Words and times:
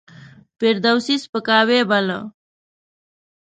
فردوسي 0.57 1.15
سپکاوی 1.23 1.79
باله. 1.89 2.19